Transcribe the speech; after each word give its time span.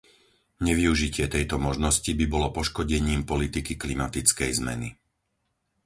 Nevyužitie 0.67 1.25
tejto 1.35 1.55
možnosti 1.67 2.09
by 2.19 2.25
bolo 2.33 2.47
poškodením 2.57 3.21
politiky 3.31 3.73
klimatickej 3.83 4.49
zmeny. 4.59 4.89